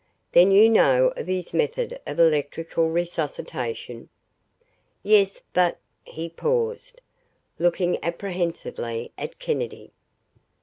"Then 0.31 0.49
you 0.49 0.67
know 0.67 1.09
of 1.15 1.27
his 1.27 1.53
method 1.53 1.99
of 2.07 2.19
electrical 2.19 2.89
resuscitation." 2.89 4.09
"Yes 5.03 5.43
but" 5.53 5.77
He 6.03 6.27
paused, 6.27 6.99
looking 7.59 8.03
apprehensively 8.03 9.11
at 9.15 9.37
Kennedy. 9.37 9.91